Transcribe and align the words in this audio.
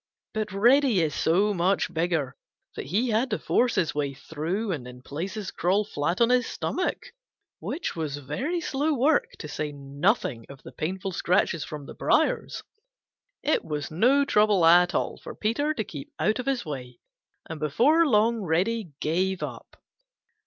But 0.33 0.51
Reddy 0.51 0.99
is 0.99 1.13
so 1.13 1.53
much 1.53 1.93
bigger 1.93 2.35
that 2.75 2.87
he 2.87 3.09
had 3.09 3.29
to 3.29 3.37
force 3.37 3.75
his 3.75 3.93
way 3.93 4.15
through 4.15 4.71
and 4.71 4.87
in 4.87 5.03
places 5.03 5.51
crawl 5.51 5.85
flat 5.85 6.19
on 6.19 6.31
his 6.31 6.47
stomach, 6.47 7.13
which 7.59 7.95
was 7.95 8.17
very 8.17 8.59
slow 8.61 8.95
work, 8.95 9.33
to 9.37 9.47
say 9.47 9.71
nothing 9.71 10.47
of 10.49 10.63
the 10.63 10.71
painful 10.71 11.11
scratches 11.11 11.63
from 11.63 11.85
the 11.85 11.93
briars. 11.93 12.63
It 13.43 13.63
was 13.63 13.91
no 13.91 14.25
trouble 14.25 14.65
at 14.65 14.95
all 14.95 15.17
for 15.19 15.35
Peter 15.35 15.71
to 15.75 15.83
keep 15.83 16.11
out 16.17 16.39
of 16.39 16.47
his 16.47 16.65
way, 16.65 16.97
and 17.47 17.59
before 17.59 18.03
long 18.07 18.41
Reddy 18.41 18.93
gave 19.01 19.43
up. 19.43 19.79